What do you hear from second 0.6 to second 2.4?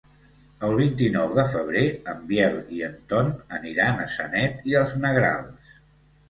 El vint-i-nou de febrer en